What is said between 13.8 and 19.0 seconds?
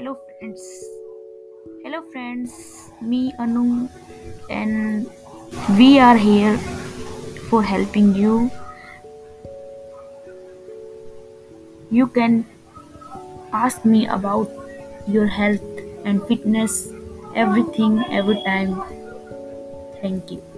me about your health and fitness, everything, every time.